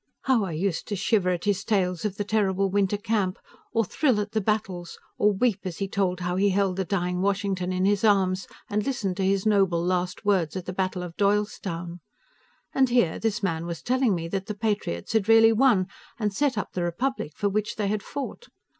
[0.23, 3.37] How I used to shiver at his tales of the terrible winter camp,
[3.71, 7.21] or thrill at the battles, or weep as he told how he held the dying
[7.21, 11.15] Washington in his arms, and listened to his noble last words, at the Battle of
[11.17, 11.99] Doylestown!
[12.73, 15.85] And here, this man was telling me that the Patriots had really won,
[16.17, 18.47] and set up the republic for which they had fought!